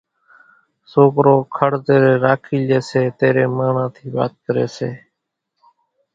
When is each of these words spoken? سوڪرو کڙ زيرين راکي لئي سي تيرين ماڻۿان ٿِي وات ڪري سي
سوڪرو 0.91 1.35
کڙ 1.55 1.71
زيرين 1.87 2.15
راکي 2.25 2.57
لئي 2.69 2.79
سي 2.89 3.01
تيرين 3.19 3.49
ماڻۿان 3.57 3.87
ٿِي 3.95 4.05
وات 4.15 4.33
ڪري 4.45 4.65
سي 4.75 4.89